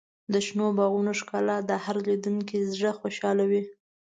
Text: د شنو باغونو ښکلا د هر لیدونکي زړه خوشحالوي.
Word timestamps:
د 0.33 0.35
شنو 0.47 0.67
باغونو 0.77 1.11
ښکلا 1.19 1.57
د 1.69 1.71
هر 1.83 1.95
لیدونکي 2.07 2.57
زړه 2.73 2.91
خوشحالوي. 2.99 3.63